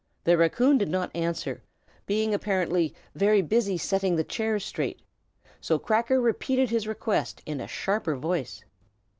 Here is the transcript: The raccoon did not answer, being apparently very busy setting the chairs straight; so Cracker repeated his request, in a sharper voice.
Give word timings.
The 0.23 0.35
raccoon 0.35 0.79
did 0.79 0.89
not 0.89 1.15
answer, 1.15 1.61
being 2.07 2.33
apparently 2.33 2.91
very 3.13 3.43
busy 3.43 3.77
setting 3.77 4.15
the 4.15 4.23
chairs 4.23 4.65
straight; 4.65 4.99
so 5.59 5.77
Cracker 5.77 6.19
repeated 6.19 6.71
his 6.71 6.87
request, 6.87 7.43
in 7.45 7.61
a 7.61 7.67
sharper 7.67 8.15
voice. 8.15 8.63